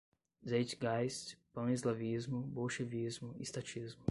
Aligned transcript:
Zeitgeist, 0.47 1.33
pan-eslavismo, 1.57 2.41
bolchevismo, 2.57 3.35
estatismo 3.47 3.99